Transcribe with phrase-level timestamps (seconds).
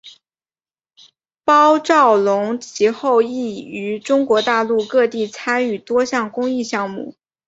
[1.45, 7.13] 包兆龙其后亦于中国大陆各地参与多项公益项目。